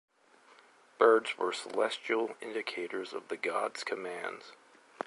[0.97, 4.53] Birds were celestial indicators of the gods' commands.